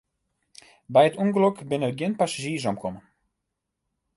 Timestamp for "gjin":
1.97-2.13